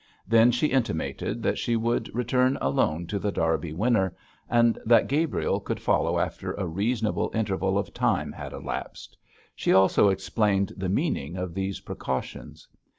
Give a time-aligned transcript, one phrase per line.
[0.27, 4.15] Then she intimated that she would return alone to The Derby Winner,
[4.49, 9.15] and that Gabriel could follow after a reasonable interval of time had elapsed.
[9.55, 12.67] She also explained the meaning of these precautions.